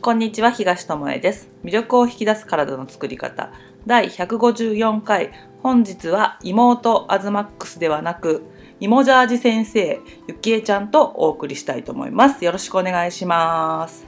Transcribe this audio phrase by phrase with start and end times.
[0.00, 1.48] こんにちは東智恵です。
[1.64, 3.50] 魅力を引き出す体の作り方。
[3.84, 5.32] 第154回。
[5.60, 8.44] 本日は妹アズマックスではなく
[8.78, 12.44] 芋ジャージ先生ゆきえちゃんとお送りしたいと思います。
[12.44, 14.06] よろしくお願いします。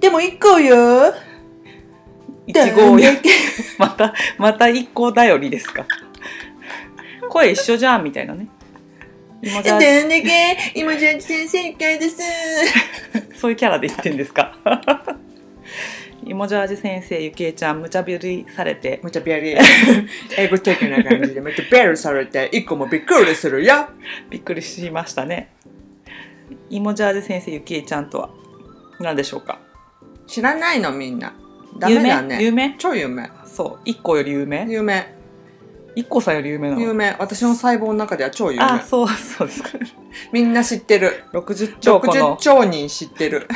[0.00, 1.14] でも一個よ
[2.48, 3.12] 一号や。
[3.78, 5.86] またまた一個頼りですか。
[7.30, 8.48] 声一緒じゃんみたいなね。
[9.44, 11.22] 芋ジャージ。
[11.22, 12.20] 先生会です。
[13.36, 14.56] そういうキャラで言ってんですか
[16.26, 19.00] 芋ジャージ先生ゆきえちゃん無茶ぶりされて。
[19.02, 19.54] めっちゃビャリ
[20.38, 21.40] 英語的な感じで。
[21.40, 22.48] めっちゃベルされて。
[22.52, 23.88] 一個もびっくりするよ。
[24.30, 25.54] びっくりしましたね。
[26.70, 28.30] 芋ジャージ先生ゆきえちゃんとは
[29.00, 29.58] 何でしょうか？
[30.26, 31.34] 知らないのみんな。
[31.78, 32.42] ダメだね。
[32.42, 32.74] 有名？
[32.78, 33.30] 超有名。
[33.44, 33.80] そう。
[33.84, 34.66] 一個より有名？
[34.70, 35.14] 有名。
[35.94, 36.80] 一個さんより有名なの？
[36.80, 37.16] 有名。
[37.18, 38.64] 私の細胞の中では超有名。
[38.64, 39.68] あそうそうですか。
[40.32, 41.24] みんな知ってる。
[41.32, 43.46] 60兆個60の兆人知ってる。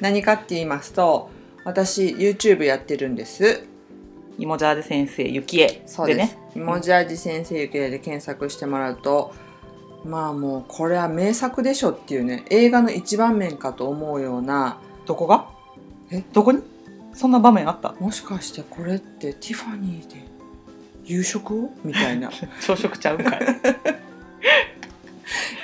[0.00, 1.30] 何かって言いますと
[1.64, 3.66] 私 YouTube やってるんです。
[4.38, 6.18] 芋ジャージ先生ゆきえそうです。
[6.18, 6.38] ね。
[6.56, 9.32] 芋ジャージ先生ゆきえで検索してもらうと
[10.04, 15.48] まあもうこれは名作でしょっていうね映画の一番面かと思うようなどこが？
[16.10, 16.22] え？
[16.32, 16.60] どこに？
[17.14, 17.94] そんな場面あった？
[18.00, 20.16] もしかしてこれってティファニーで
[21.04, 21.70] 夕食を？
[21.84, 22.30] みたいな。
[22.60, 23.40] 朝食ちゃうんかい。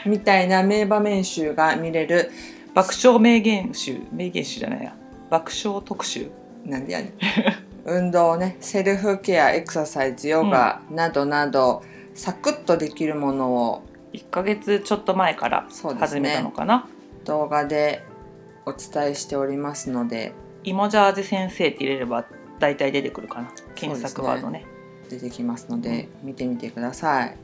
[0.09, 2.31] みたいな名場面集が見れる。
[2.73, 4.01] 爆笑名言集。
[4.13, 4.95] 名言集じゃないや
[5.31, 6.31] 爆笑特集
[6.65, 7.15] なんでやね。
[7.87, 11.83] ん運動ねセルフケアエクササイズヨガなどなど、
[12.15, 15.67] サクッとできるものを1ヶ月ちょっと前から
[15.99, 16.89] 始めたのねかな、
[17.25, 18.05] 動画で
[18.67, 20.33] お伝えしておりますので。
[20.63, 22.27] 芋ジャージ先生って入れれば
[22.59, 23.51] 大体出てくるかな。
[23.75, 24.67] 検索ワードね。
[25.09, 27.37] 出てきますので、見てみてください。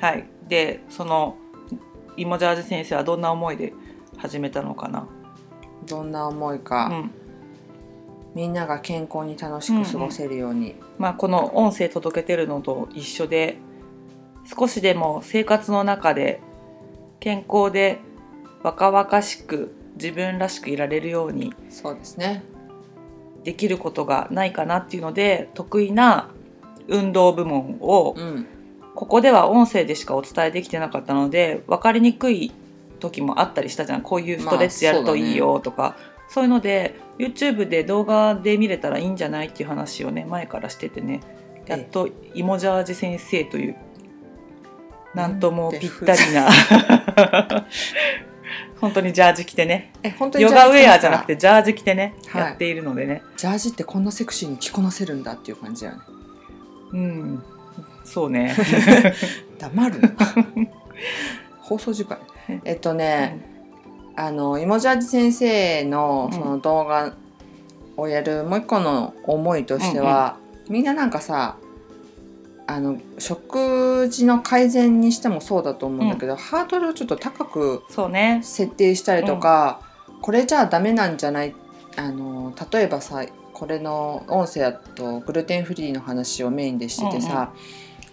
[0.00, 0.26] はい。
[0.48, 1.36] でその
[2.16, 3.72] 芋ジャージ先生はどんな思いで
[4.16, 5.06] 始めたのかな。
[5.86, 7.10] どんな思いうか、ん
[8.34, 13.58] みんなが健康に楽しく過ごせるように、まあこの音声届けてるのと一緒で
[14.58, 16.40] 少しでも生活の中で
[17.20, 18.00] 健康で
[18.62, 22.42] 若々しく自分らしくいられるようにそうですね。
[23.44, 26.30] できることがないかなっていうので得意な
[26.88, 28.46] 運動部門をうん。
[28.94, 32.52] ここでは音声でしかお伝えできてなかったので分かりにくい
[33.00, 34.02] 時もあったりしたじゃん。
[34.02, 35.96] こういうストレッチやるといいよとか、
[36.34, 41.20] そういうので YouTube で動画で見れたらいいんじゃないっていう話をね前からしててね。
[41.66, 43.76] やっと芋ジャージ先生という
[45.14, 46.50] なんともぴったりな。
[48.80, 49.92] 本当にジャージ着てね。
[50.02, 52.42] え本当にヨガウェアじゃなくててジャージ着てね、はい。
[52.42, 53.22] やっているのでね。
[53.36, 56.02] ジャージってこんなセクシーに着こなせるんだっていう感じだよね。
[56.94, 57.44] うん。
[58.02, 58.56] そうね。
[59.60, 60.08] 黙るな。
[61.60, 62.18] 放送時間。
[62.64, 63.53] えっとね、
[64.16, 66.38] あの芋ジャージ先生のうん。
[66.38, 67.14] その動画
[67.96, 70.36] をやるもう一個の思いとしては、
[70.68, 71.56] みんななんかさ
[72.66, 77.82] あの食事の改善にしてもそうだと思うんだけど、ハードルをちょっと高く
[78.42, 79.80] 設定したりとか、
[80.22, 81.54] これじゃあダメなんじゃない？
[81.96, 87.52] あの例えばさこれの音声だとグルテンフリーの話をメインでしててさ、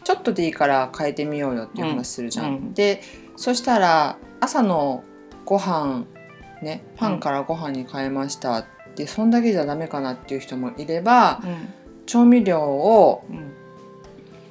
[0.04, 2.46] ちょっとでいいから変えてみようよっていう話するじゃん。
[2.46, 2.74] うんうん。
[2.74, 3.02] で
[3.38, 5.04] そしたら朝の
[5.46, 6.06] ご飯
[6.62, 8.58] ねパンからご飯に変えました。
[8.60, 8.66] っ
[8.96, 11.74] て、そんだけじゃダメかなっていう人もいればうん。
[12.06, 13.54] 調味料をうん。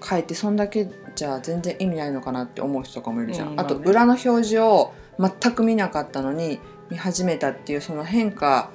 [0.02, 6.58] 変えてそんだけじゃ全然意味ないのかなって思う人とかもいるじゃん、うんあと裏の表示を全く見なかったのに
[6.88, 8.70] 見始めたっていうその変化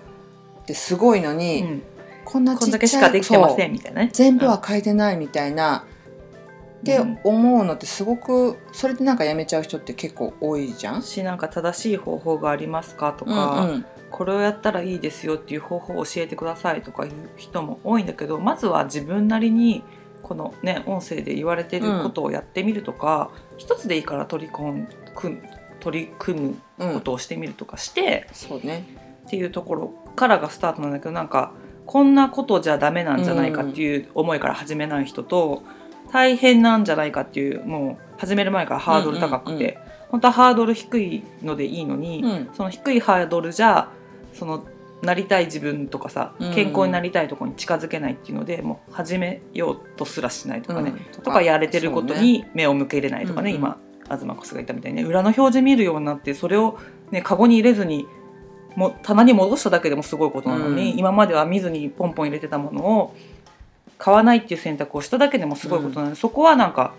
[0.61, 1.83] ってすごいのに、うん。
[2.25, 4.09] こんなちっちゃいけしかできてませそうんみたいなね。
[4.13, 5.85] 全部は変えてないみたいな、
[6.93, 11.01] ってうん思うのってすごくそれでなんかやめちゃう人って結構多いじゃん？
[11.01, 13.85] しなんか正しい方法がありますかとうんか、うん。
[14.11, 19.83] これをやったらいいですよっていう方法を教えてくださいとかいう人も多いんだけどまずは自分なりに
[20.23, 25.41] このね音声で言われてることをやってみるとか、一つでいいから取り込んくん
[25.79, 28.85] 取り組むことをしてみるとかして、そうね。
[29.27, 31.51] っていうところからがスタートなんだけどなんか
[31.85, 35.61] こんなことじゃダメなんじゃないかっていう思いから始めない人と、
[36.15, 39.77] 大変なんじゃないかっていうもう始める前からハードル高くて、うんうんう
[40.11, 42.49] 本当はハードル低いのでいいのに、うん。
[42.53, 43.89] その低いハードルじゃ
[44.31, 44.65] その
[45.01, 51.21] なりたい自分とかさうん健康になりたいところに近づけないっていうので、もう始めようとすらしないとかね、うん。
[51.21, 55.03] とかやれてることに目を向けれないとかねね今東コスが言ったみたいにね。
[55.03, 56.79] 裏の表示見るようになってそれを
[57.11, 58.07] ねカゴに入れずに
[58.77, 60.99] も棚に戻しただけでもすごいことなのに、うん。
[60.99, 63.15] 今までは見ずにポンポン入れてたものを
[63.97, 66.93] 買わないっていう選択をしただけでもすごいことなので、そこはなんか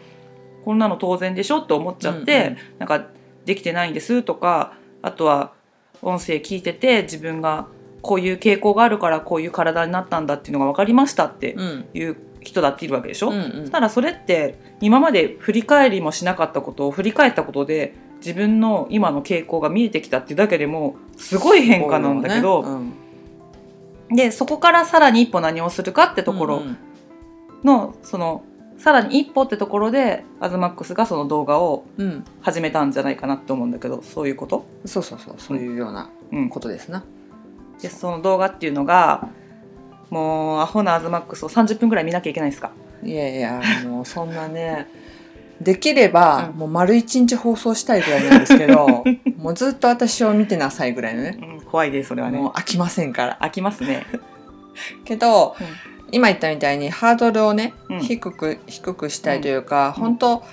[0.64, 3.06] こんなの当然でしょって思っちゃって、うんうんなんか
[3.46, 4.72] できてないんですとか
[5.02, 5.52] あとは
[6.02, 7.68] 音声聞いてて自分が
[8.02, 11.84] こういう傾向があるからこういう体になったんだっていうのが分かりましたってうん。
[11.94, 13.66] いう人だっているわけでしょ、うんそうん。
[13.66, 22.92] したらそれって今まで振り返りもしなかったことを振り返ったことで自分の今の傾向が見えてきたっていうだけでもすごい変化なんだけど、うん。
[24.08, 26.78] でそこからさらに一歩何をするかってところうん
[27.64, 28.42] の、その
[28.78, 32.24] さらに一歩ってところでアズマックスがその動画をうん。
[32.42, 37.04] 始めたんじゃないかなって思うんだけどそういうこと、そうそうそうそういうようなうん、ことですな。
[37.80, 39.28] でその動画っていうのが
[40.10, 42.70] もうアホなアズマックスを30分ぐらい見なきゃいけないですか？
[43.02, 44.88] いやいやもうそんなね
[45.60, 46.58] できれば、うん。
[46.58, 49.04] もう丸一日放送したいぐらいなんですけど
[49.38, 51.38] もうずっと私を見てなさいぐらいのね。
[51.40, 52.38] うん怖いですそれはね。
[52.38, 53.38] もう飽きませんから。
[53.40, 54.06] 飽きますね、
[55.04, 58.00] けど、うん今言ったみたいにハードルをね、うん。
[58.00, 60.44] 低く低くしたいというか、本当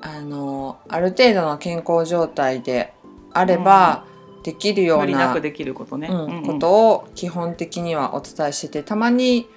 [0.00, 2.92] あのある程度の健康状態で
[3.32, 4.04] あれば、
[4.42, 6.46] できるよ無うな理なくできることね、うんうんうん。
[6.46, 9.48] ことを基本的にはお伝えしててたまに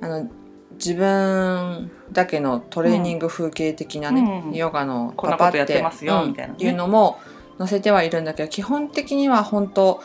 [0.00, 0.28] あの
[0.72, 4.54] 自分だけのトレーニング風景的なね、うん。
[4.54, 6.64] ヨガのこんなことやってますよみたいなね。
[6.64, 7.20] いうのも
[7.58, 10.00] 載せてはいるんだけど基本的には本当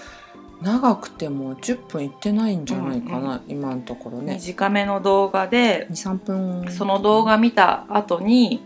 [0.62, 4.36] 長くても10分いってないんじゃないかな、今のところね。
[4.36, 6.15] 短めの動画で23
[6.63, 6.71] 分。
[6.71, 8.63] その動画見た後に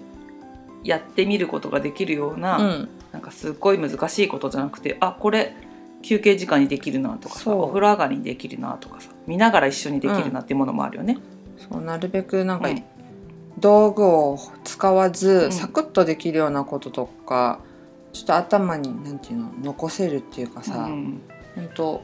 [0.83, 2.89] やってみることができるような、うん。
[3.11, 5.53] なんかすっごい難しいことじゃなくてあこれ
[6.01, 11.17] 休憩時間にできるなとかさお風呂上がりにできるなとかさ見ながら一緒にできるなっていうものもあるよね。
[11.57, 12.83] そうなるべくなんか、うん。
[13.59, 15.51] 道具を使わず、ん。
[15.51, 17.59] サクッとできるようなこととか
[18.13, 21.21] ちょっと頭になんていうの残せるっていうかさ、うん
[21.55, 22.01] 本当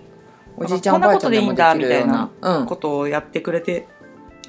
[0.57, 2.29] おじいちゃんおばあことでいいんだちゃんでもできるような
[2.59, 3.88] うん、ことをやってくれて。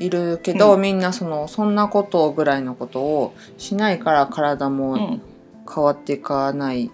[0.01, 0.81] いるけど、うん。
[0.81, 5.23] みんなそのそんなことぐらいのことをしないから体うもん。
[5.69, 6.91] 変わっていかない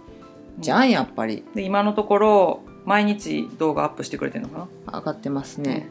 [0.59, 1.45] じゃん、やっぱり。
[1.55, 5.89] で今のところ毎日動画アップしてくれてるのかな、上がってますね、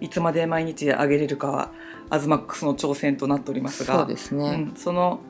[0.00, 1.70] いつまで毎日上げれるかは
[2.10, 4.00] アズマックスの挑戦となっておりますが。
[4.00, 5.20] そうですね、うん、その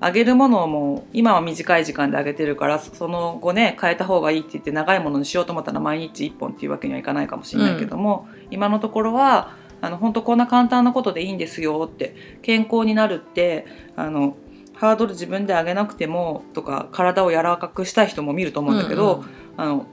[0.00, 14.36] 上げるものも今は短い時間で上げてるからその後ね変えた方がいいって言って長いものにしようと思ったら毎日1本っていうわけにはいかないかもしれないけども、今のところはあの本当こんな簡単なことでいいんですよって健康になるってあの
[14.74, 19.28] ハードル自分で上げなくてもとか体を柔らかくしたい人も見ると思うんだけど、うんうん。
[19.56, 19.86] あの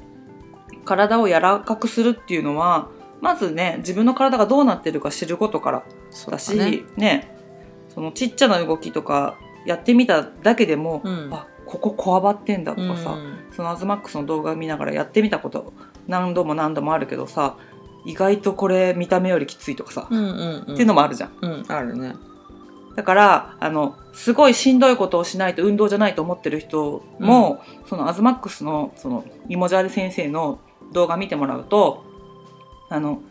[0.84, 2.90] 体を柔らかくするっていうのは
[3.22, 6.82] まずね自分の体がどうなってるか知ることからそうだしね。
[6.98, 7.38] ね
[7.94, 11.30] そのちっちゃな動きとかやってみただけでも、うん。
[11.32, 13.46] あこここわばってんだとかさ、うん。
[13.52, 15.74] そのアズマックスの動画見ながらやってみたこと
[16.08, 17.58] 何度も何度もあるけどさ
[18.06, 20.74] 意外とこれ見た目よりきついとかさ、うんうんうん。
[20.74, 21.38] っていうのもあるじゃん。
[21.42, 22.16] うんあるね。
[22.96, 30.60] だからあのすごいしんどいことをしないと運動じゃないと思ってる人も、そのアズマックスのそのイモジャーレ先生の
[30.92, 32.04] 動画見てもらうと
[32.90, 33.22] あの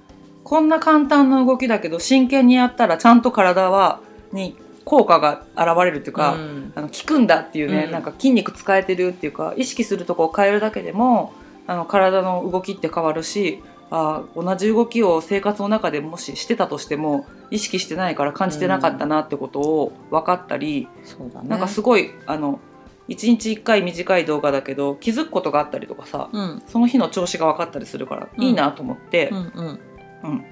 [0.45, 4.01] こんな簡単な動きだけど真剣にやったらちゃんと体は
[4.33, 6.73] に効果が現れるっていうか、うん。
[6.75, 7.91] あの効くんだっていうね、うん。
[7.91, 11.33] なんか筋肉使えてるっていうか意識するとこを変えるだけでも
[11.67, 21.49] あの体の動きって変わるしあー同じ動きを生活の中でもししてたとしても意識してないから感じてなかったなってことを分かったり、そうだね。
[21.49, 22.61] なんかすごいあの
[23.09, 26.63] 1日1回短い動画だけど気づくことがあったりとかさうん。
[26.67, 29.39] その日の調子が分かったりするからうんいいなと思って、うん。
[29.39, 29.81] うん。
[30.23, 30.45] うん。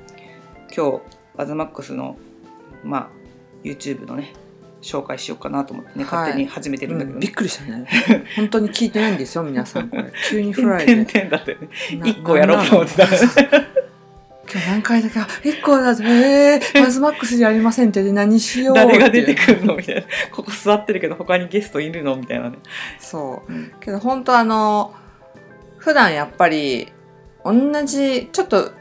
[0.76, 1.00] 今日
[1.36, 2.16] アズマックスの、
[2.82, 3.08] まあ、
[3.64, 4.32] YouTube のね
[4.80, 6.20] 紹介しようかなと思ってね、はい。
[6.20, 7.14] 勝手に始めてるんだけどね。
[7.14, 7.32] うんびっ。
[7.32, 7.86] くりしたね。
[8.36, 9.88] 本当に聞いてないんですよ皆さん。
[9.88, 12.16] こ れ急にフライ点で々だったよね。
[12.22, 13.06] 個やろうと思ってた。
[14.50, 18.02] 今日何回だけあ一個だとえー、マズマックスじゃありませんって。
[18.02, 20.02] で何しよう誰が出てるくるのみたいな。
[20.32, 22.56] ここ座ってるけど他にゲストいるのみたいなね。
[22.98, 23.52] そう。
[23.52, 23.72] うん。
[23.80, 24.94] けど本当あの
[25.76, 26.88] 普段やっぱり
[27.44, 28.72] 同じちょっと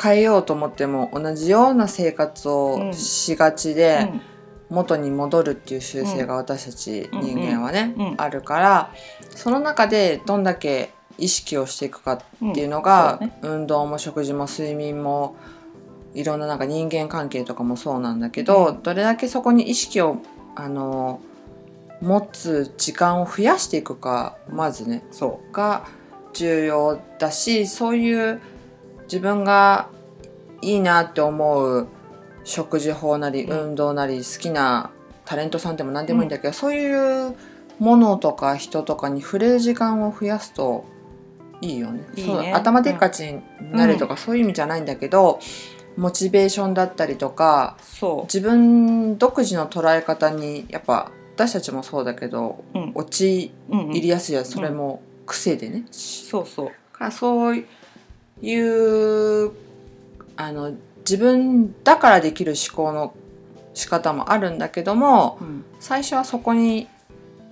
[0.00, 4.12] 変えようと思っても同じような生活をしがちで、
[4.70, 8.90] 元に戻るっていう習性が私たちうん人間はね、あるから
[9.30, 13.38] その中でどんだけ意識をしていくかうんっていうのが、そうね。
[13.42, 15.36] 運動も食事も睡眠も
[16.14, 18.82] いろんななんか人間関係とかもそうなんだけど、うん。
[18.82, 20.18] どれだけそこに意識を
[20.56, 21.20] あの
[22.00, 25.86] 持つ時間を増やしていくかまずねそが
[26.32, 28.40] 重要だしそういう
[29.04, 29.88] 自分が
[30.62, 31.88] いいなって思う
[32.44, 34.90] 食事法なりうん運動なり好きな
[35.24, 37.34] タレントさんでも何でもいいんだけど、そういう
[37.78, 40.84] ものとか人とかに触れる時間を増やすと
[41.60, 42.04] いいよね。
[42.16, 43.42] いいねそう頭でっかちに
[43.72, 45.40] なるとか、そういう意味じゃないんだけど
[45.96, 47.76] モチベーションだったりとか
[48.24, 52.78] 自分独自の捉え方にやっぱ私たちもそうだけどう。
[52.78, 52.92] うん。
[52.94, 55.84] 陥うんうんりやすいやつそれも癖でね。
[55.90, 56.72] そうそう。
[56.92, 57.64] からそう
[58.44, 59.52] いう
[60.36, 63.14] あの自分だからできる思考の
[63.74, 65.64] 仕方もあるんだけどもうん。
[65.80, 66.88] 最初はそこに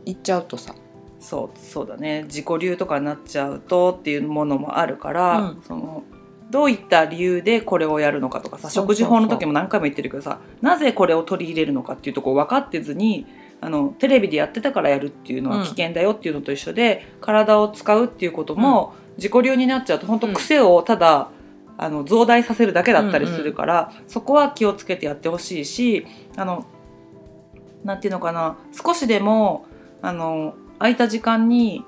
[0.07, 0.75] 行っちゃうとさ、
[1.21, 2.23] そうそうだね。
[2.25, 5.63] 自己流とかになっちゃうとっていうものもあるから、うん。
[5.67, 6.03] その
[6.51, 13.27] どういった理由でこれをやるのかとかさ食事法の時も何回も言ってるけどさなぜこれを取り入れるのかっていうとこ分かってずに
[13.63, 21.31] あのテレビでやってたからやるっていうのは危険だよっていうのと一緒で、体を使うっていうことも自己流になっちゃうと本当癖をただ、
[21.79, 26.67] あの増大させるだけだったりするから、そこは気をつけてやってほしいしあの
[27.85, 29.67] なんていうのかな少しでも
[30.01, 31.85] あの空いた時間に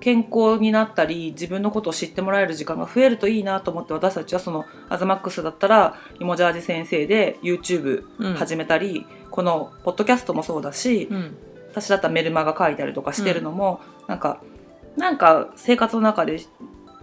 [0.00, 8.34] 健康になったり自分のことを知ってもらえる時間が増えるといいなと思って私たちはそのアズマックスだったらイモジャージ先生で YouTube うん。
[8.34, 11.36] 始めたり、このポッドキャストもそうだし、うん。
[11.70, 14.40] 私だったらメルマガ書いたりとかしてるのも、なんか
[14.98, 16.40] なんか生活の中で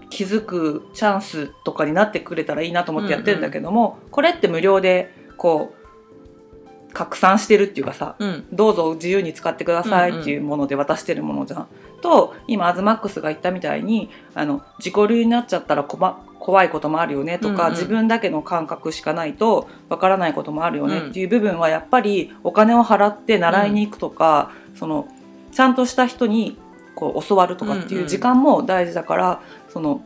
[0.09, 8.45] 気づくチャンスとかになってくれたらいいなと思ってやってるんだけども、これって無料でこう拡散してるっていうかさうん。
[8.51, 11.67] どうぞ自由に使ってくださいっていうもので渡してるものじゃん。
[12.01, 17.71] と今アズマックスが言ったみたいにあの自己流になっちゃったら怖いこともあるよねとか、うんうん。
[17.71, 21.09] 自分だけの感覚しかないとわからないこともあるよねうん。
[21.09, 25.07] っていう部分はやっぱりお金を払って習いに行くとか、その
[25.51, 26.57] ちゃんとした人に
[26.95, 30.01] こう教わるとかっていう時間も大事だから、その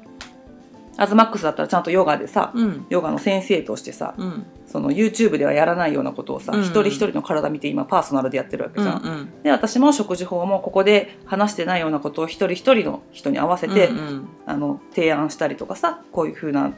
[0.99, 2.85] アズマックスだったらちゃんとヨガでさうん。
[2.89, 4.45] ヨガの先生としてさうん。
[4.67, 6.65] その YouTube ではやらないようなことをさ、うんうん。
[6.65, 8.97] 一人一人の体見て今パーソナルでやってるわけうじゃん。
[8.97, 14.27] んで私も食事法もここで話してないようなことを一人一人の人に合わせて、うんうん。
[14.45, 16.73] あの提案したりとかさこういう風な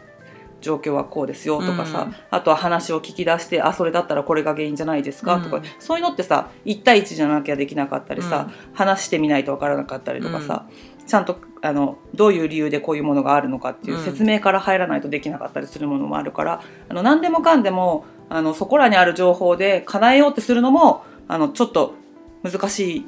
[0.62, 2.16] 状況はこうですよとかさ、うん。
[2.30, 8.76] あとは話を聞き出してあそれだったらこれが原因じゃないですかとか、うんそういうのってさ1対1じゃなきゃできなかったりさ、うん。
[8.76, 10.68] 話してみないと分からなかったりとかさ、
[11.06, 14.04] ちゃんとあのどういう理由でこういうものがあるのかっていううん。
[14.06, 21.96] 説明から入らないとできなかったりするものもあるから、あの何でもかんでもあのそこらにある情報で叶えようってするのもあのちょっと
[22.44, 23.06] 難しい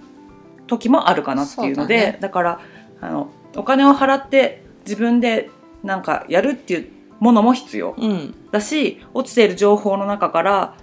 [0.68, 2.18] 時もあるかなっていうのでだね。
[2.20, 2.60] だから
[3.02, 5.50] あのお金を払って自分で
[5.84, 6.93] なんかやるっていう
[7.24, 7.96] ものも必要。
[7.98, 8.36] うん。
[8.52, 10.76] だし落ちている情報の中から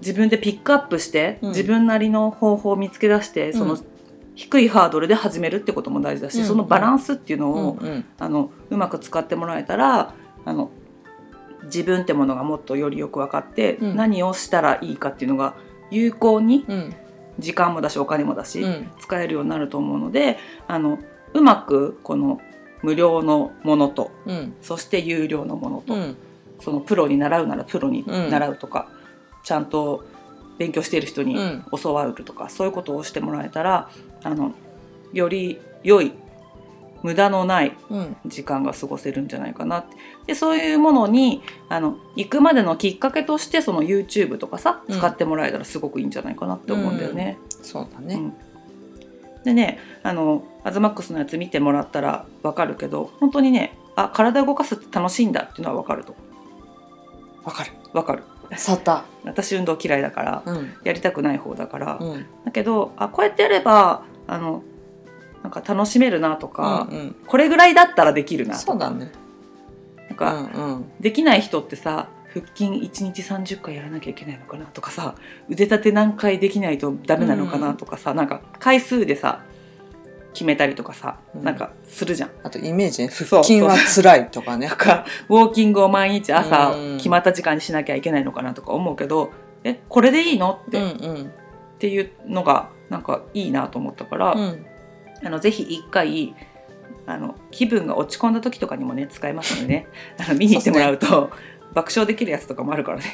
[0.00, 1.48] 自分でピックアップして、うん。
[1.50, 3.86] 自分なりの方法を見つけ出してその、うん
[4.36, 6.46] 低いハードルで始めるってことも大事だし、うん。
[6.46, 8.04] そのバランスっていうのうんを、うん。
[8.18, 10.14] あのうまく使ってもらえたら
[10.46, 10.70] あの
[11.64, 13.96] 自分ってものがもっとよりよく分かって、うん。
[13.96, 15.56] 何をしたらいいかっていうのが
[15.90, 16.94] 有効にうん。
[17.38, 18.90] 時間もだしお金もだし、うん。
[18.98, 20.98] 使えるようになると思うのであの
[21.34, 22.40] うまくこの
[22.82, 24.54] 無料のものとうん。
[24.62, 26.16] そして有料のものと、うん。
[26.60, 28.88] そのプロに習うならプロに習うとか、
[29.44, 30.04] ちゃんと
[30.58, 31.64] 勉強している人にうん。
[31.80, 33.90] 教わるとか、そういうことをしてもらえたら
[34.22, 34.52] あの
[35.12, 36.12] より良い
[37.02, 38.16] 無駄のないうん。
[38.26, 39.96] 時間が過ごせるんじゃないかなって。
[40.26, 44.98] でそういうものにあの行くまでのきっかけとしてその YouTube とかさうん。
[44.98, 47.38] 使ってもらえたらすごくいいんじゃないかなって思うんだよね。
[47.62, 48.14] そうだね。
[48.14, 48.32] うん
[49.44, 56.14] でねあのアズマックスのやつ見てもらったら分かるけど本当にねあ体動かすって楽しいんだっていうのは分かると。
[57.44, 57.72] わかる。
[57.92, 58.22] 分かる。
[58.56, 59.04] さった。
[59.24, 60.72] 私運動嫌いだからうん。
[60.84, 62.26] やりたくない方だから、うん。
[62.44, 64.62] だけどあこうやってやればあの
[65.42, 67.16] なんか楽しめるなとか、うんうん。
[67.26, 68.66] これぐらいだったらできるなとか。
[68.72, 69.10] そうだね。
[70.06, 70.92] うなんか、んうん。
[71.00, 75.16] できない人ってさ腹筋1日30回やらなきゃいけないのかなとかさ
[75.48, 79.42] 腕立て何回できないとダメなのかなとかさ、なんか回数でさ
[80.32, 81.44] 決めたりとかさ、うん。
[81.44, 82.30] なんかするじゃん。
[82.44, 84.68] あとイメージねそう腹筋は辛いとかね。
[84.68, 86.96] なんかウォーキングを毎日朝うん。
[86.98, 89.32] 決まった時間にしなきゃいけないのかなとか思うけど
[89.64, 90.88] えこれでいいのっうて,、っんう
[91.22, 91.32] ん。
[91.78, 94.66] ていうのがなんかいいなと思ったから、うん。
[95.24, 96.34] あのぜひ一回
[97.06, 99.88] あの気分が落ち込んだ時とかにもね使えますのでね。
[100.18, 101.30] あの見に行ってもらうと
[101.72, 103.04] 爆笑できるやつとかもあるからね。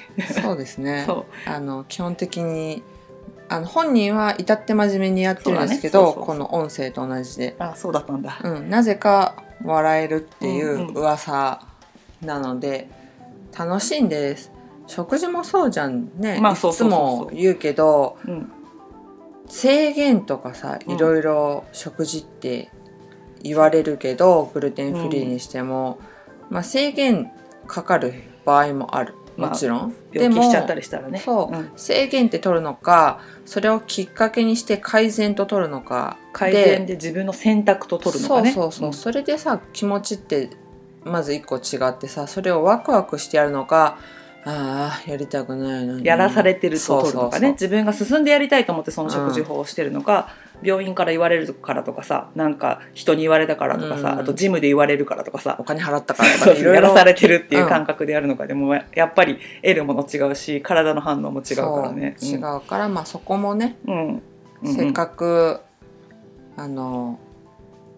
[0.42, 1.04] そうですね。
[1.06, 1.50] そう。
[1.50, 2.82] あの基本的に
[3.48, 8.40] あの本人は至って真面目にやってるんですけど、ねこの音声と同じで、あそうだったんだ。
[8.42, 11.62] うん、なぜか笑えるっていうんううん噂
[12.22, 12.88] なので、
[13.56, 14.52] 楽しいんです。
[14.86, 18.52] 食事もそうじゃんね、まあいつも言うけどうん。
[19.48, 20.94] 制限とかさうん。
[20.94, 22.70] いろいろ食事って
[23.42, 25.98] 言われるけど、グルテンフリーにしても、
[26.50, 27.30] まあ、制限
[27.66, 28.14] かかる
[28.46, 29.14] 場合もある。
[29.36, 31.18] もちろん、病気しちゃったりしたらね。
[31.18, 31.70] そう、ん。
[31.76, 38.52] 制限って取るのかそれをきっかけにして改善と取るのか改善で自分の選択と取るのかね。
[38.52, 38.92] そうそうそう、ん。
[38.94, 40.50] それでさ気持ちって
[41.04, 43.98] まず一個違ってさそれをワクワクしてやるのか
[44.48, 46.04] ああやりたくないのに。
[46.04, 47.52] やらされてると取るのかね。
[47.52, 50.28] 自分が進んでやりたいと思ってその食事法をしてるのか、
[50.62, 54.18] 病院から言われるからとかさなんか人に言われたからとかさ、うん。
[54.20, 56.54] あとジムで言われるからとかさお金払ったからとか。
[56.54, 58.46] ねやらされてるっていう感覚でやるのか。
[58.46, 62.16] でもやっぱり得るもの違うし体の反応も違うからね。
[62.22, 64.22] 違うから、まあそこもね、うん。
[64.62, 64.74] うん。
[64.74, 65.60] せっかく
[66.56, 67.18] あの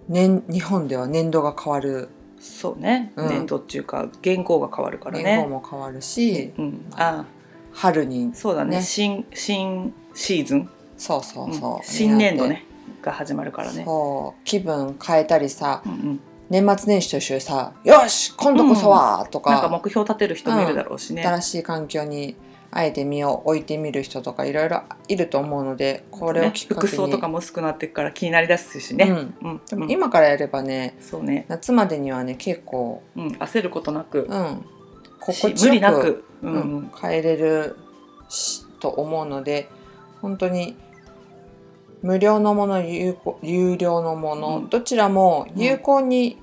[0.09, 2.09] 年日本では年度が変わる
[2.41, 3.29] そうね、うん。
[3.29, 5.25] 年度っていうか原稿が変わるからね。
[5.25, 7.25] 年号も変わるし、うん、あ
[7.73, 8.77] 春にそうだね。
[8.77, 11.83] ね新新シーズン、そうそうそう、うん。
[11.83, 12.65] 新年度ね。
[13.03, 13.85] が始まるからね。
[13.85, 14.41] そう。
[14.45, 21.23] 気分変えたりさうんうん、年末年始と一緒にさ「よし今度こそは!」とか,、なんか目標立てる人もいるだろうしね。
[21.23, 22.37] 新しい環境に
[22.71, 29.07] あえて身を置いてみる人とかいろいろいると思うのでこれをねきっかけに、服装とかも薄くなっていくから気になりだすしね。
[29.43, 29.61] うん、うん。
[29.67, 29.91] でもうん。
[29.91, 34.65] 今からやればねそうね、夏までにはね結構、うん、焦ることなく、うん、
[35.33, 36.53] し心地よく無理なく、うん。
[36.53, 36.77] ううん。
[36.83, 37.77] ん、変えれる
[38.29, 39.69] しと思うので
[40.21, 40.77] 本当に
[42.03, 44.69] 無料のもの有効有料のもの、うん。
[44.69, 46.39] どちらも有効に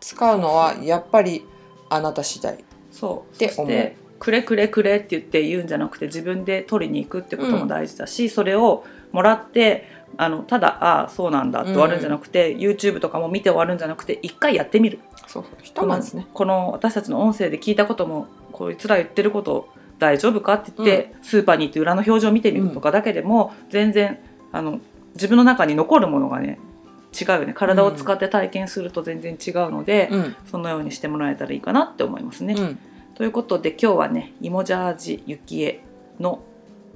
[0.00, 1.44] 使うのはやっぱり
[1.90, 2.64] あなた次第。
[2.90, 3.34] そう。
[3.34, 15.00] って思うくれくれくれって言って言うんじゃなくて自分で取りに行くってことも大事だし、それをもらってあのただああそうなんだって終わるんじゃなくて、YouTube とかも見て終わるんじゃなくて一回やってみる。
[15.26, 16.26] そうそうひとまずね。
[16.34, 24.18] この私たちの音声で聞いたこともこいつら言ってること大丈夫かって言って、スーパーに行って裏の表示を見てみるとかだけでも全然
[24.52, 24.80] あの
[25.14, 26.58] 自分の中に残るものがね
[27.18, 27.54] 違うよね。
[27.54, 30.36] 体を使って体験すると全然違うので、うん。
[30.44, 32.54] そのようにしてもらえたらいいかなって思いますね。
[33.20, 35.84] うんということで今日はね「イモジャージ雪絵」
[36.18, 36.40] の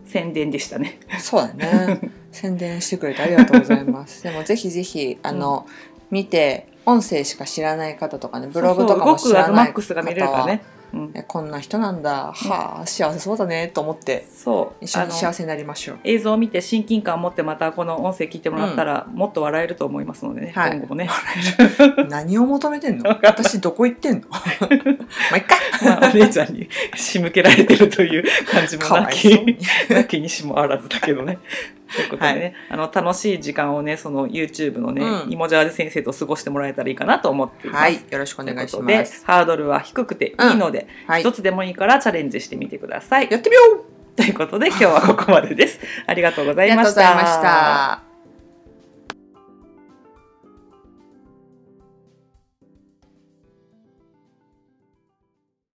[0.07, 0.99] 宣伝でしたね。
[1.21, 2.00] そうだね。
[2.33, 4.23] 宣伝してくれてありがとうございます。
[4.23, 5.66] でもぜひぜひあの、
[6.11, 10.62] 見て音声しか知らない方とかねブログとかも知そうそう動くアズマらないックスが見れるからね。
[10.93, 13.69] うん、えこんな人なんだ、はあ幸せそうだね。
[13.69, 14.26] と思って。
[14.33, 14.85] そう。
[14.85, 15.99] 一緒に幸せになりましょう。
[16.05, 20.73] 映像を見て親近感を持ってまたこの音声聞いてもらったら、もっと笑えると思いますのでね、はい。
[20.73, 21.09] 今後もね、
[22.09, 23.09] 何を求めてんの？
[23.23, 24.29] 私どこ行ってんの？
[24.31, 24.38] ま
[25.33, 25.57] あいっか。
[25.85, 29.59] まあ、お姉ちゃんに仕向けられてるという感じもないき
[29.90, 31.38] なきにしもあらずだけどね。
[31.94, 37.83] ということでね、あの楽しい時間をねその YouTube のね、うんイモジャージ先生と過ごしてもらえたらいいかなと思っています。
[37.83, 39.24] はいよろしくお願いします。
[39.24, 43.28] ハードルは低くていいので、はい一つでもいいからチャレンジしてみてください。
[43.30, 43.85] やってみよう
[44.16, 45.80] ということで今日はここまでです。
[46.07, 47.00] ありがとうござありがとういました。
[47.00, 48.13] ございました。